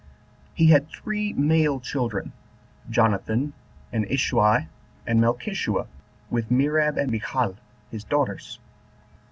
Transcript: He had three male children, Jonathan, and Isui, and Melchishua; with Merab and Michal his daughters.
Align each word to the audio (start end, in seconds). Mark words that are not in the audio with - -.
He 0.55 0.71
had 0.71 0.89
three 0.89 1.31
male 1.33 1.79
children, 1.79 2.33
Jonathan, 2.89 3.53
and 3.93 4.03
Isui, 4.07 4.65
and 5.05 5.19
Melchishua; 5.21 5.85
with 6.31 6.49
Merab 6.49 6.97
and 6.97 7.11
Michal 7.11 7.57
his 7.91 8.03
daughters. 8.03 8.57